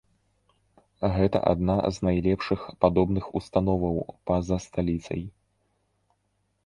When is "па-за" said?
4.31-4.57